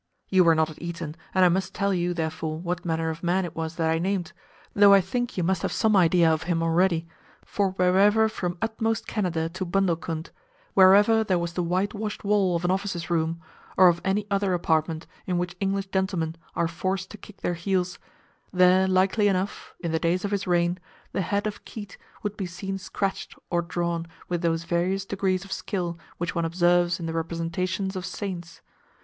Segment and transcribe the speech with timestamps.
[0.29, 3.45] You were not at Eton, and I must tell you, therefore, what manner of man
[3.45, 4.33] it was that I named,
[4.73, 7.07] though I think you must have some idea of him already,
[7.45, 13.11] for wherever from utmost Canada to Bundelcund—wherever there was the whitewashed wall of an officer's
[13.11, 13.41] room,
[13.77, 17.99] or of any other apartment in which English gentlemen are forced to kick their heels,
[18.51, 20.79] there likely enough (in the days of his reign)
[21.11, 25.51] the head of Keate would be seen scratched or drawn with those various degrees of
[25.51, 28.61] skill which one observes in the representations of saints.